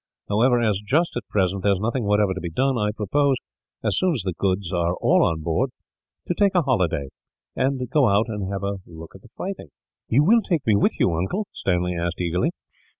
However 0.29 0.59
as, 0.59 0.81
just 0.83 1.15
at 1.15 1.27
present, 1.29 1.61
there 1.61 1.73
is 1.73 1.79
nothing 1.79 2.05
whatever 2.05 2.33
to 2.33 2.41
be 2.41 2.49
done, 2.49 2.75
I 2.75 2.89
propose, 2.91 3.35
as 3.83 3.99
soon 3.99 4.13
as 4.13 4.23
the 4.23 4.33
goods 4.33 4.73
are 4.73 4.95
all 4.95 5.23
on 5.23 5.41
board, 5.43 5.69
to 6.27 6.33
take 6.33 6.55
a 6.55 6.63
holiday, 6.63 7.09
and 7.55 7.87
go 7.91 8.09
out 8.09 8.25
and 8.27 8.51
have 8.51 8.63
a 8.63 8.77
look 8.87 9.13
at 9.13 9.21
the 9.21 9.29
fighting." 9.37 9.67
"You 10.07 10.23
will 10.23 10.41
take 10.41 10.65
me 10.65 10.75
with 10.75 10.99
you, 10.99 11.13
uncle?" 11.13 11.45
Stanley 11.51 11.93
asked 11.95 12.19
eagerly. 12.19 12.49